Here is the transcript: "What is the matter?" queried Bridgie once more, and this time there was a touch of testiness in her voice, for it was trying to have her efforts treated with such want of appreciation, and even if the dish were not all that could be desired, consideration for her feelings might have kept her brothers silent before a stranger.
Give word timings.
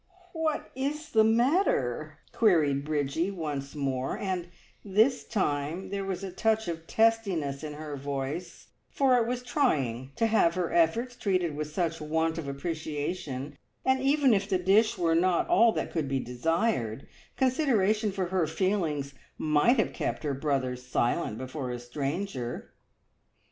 "What 0.33 0.71
is 0.73 1.11
the 1.11 1.23
matter?" 1.23 2.17
queried 2.31 2.83
Bridgie 2.83 3.29
once 3.29 3.75
more, 3.75 4.17
and 4.17 4.49
this 4.83 5.23
time 5.23 5.91
there 5.91 6.03
was 6.03 6.23
a 6.23 6.31
touch 6.31 6.67
of 6.67 6.87
testiness 6.87 7.63
in 7.63 7.73
her 7.73 7.95
voice, 7.95 8.69
for 8.89 9.15
it 9.17 9.27
was 9.27 9.43
trying 9.43 10.11
to 10.15 10.25
have 10.25 10.55
her 10.55 10.73
efforts 10.73 11.15
treated 11.15 11.55
with 11.55 11.71
such 11.71 12.01
want 12.01 12.39
of 12.39 12.47
appreciation, 12.47 13.59
and 13.85 14.01
even 14.01 14.33
if 14.33 14.49
the 14.49 14.57
dish 14.57 14.97
were 14.97 15.13
not 15.13 15.47
all 15.47 15.71
that 15.73 15.91
could 15.91 16.07
be 16.07 16.19
desired, 16.19 17.07
consideration 17.37 18.11
for 18.11 18.25
her 18.29 18.47
feelings 18.47 19.13
might 19.37 19.77
have 19.77 19.93
kept 19.93 20.23
her 20.23 20.33
brothers 20.33 20.83
silent 20.83 21.37
before 21.37 21.69
a 21.69 21.77
stranger. 21.77 22.73